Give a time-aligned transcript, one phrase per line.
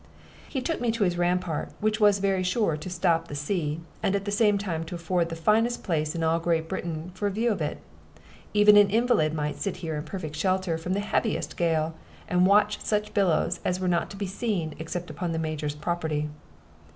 [0.49, 4.25] He took me to his rampart, which was sure to stop the sea, and at
[4.25, 7.51] the same time to afford the finest place in all Great Britain for a view
[7.51, 7.77] of it.
[8.51, 11.93] Even an invalid might sit here in perfect shelter from the heaviest gale,
[12.27, 16.29] and watch such billows as were not to be seen except upon the Major's property.